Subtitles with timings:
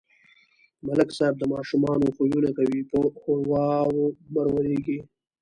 [0.87, 3.97] ملک صاحب د ماشومانو خویونه کوي په ښوراو
[4.33, 4.99] مرورېږي.